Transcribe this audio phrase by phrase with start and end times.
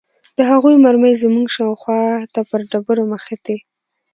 [0.37, 2.01] د هغوې مرمۍ زموږ شاوخوا
[2.33, 3.57] ته پر ډبرو مښتې.